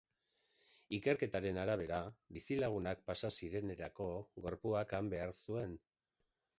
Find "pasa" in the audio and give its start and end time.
3.11-3.33